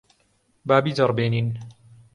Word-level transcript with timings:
با 0.67 0.77
بیجەڕبێنین. 0.83 1.47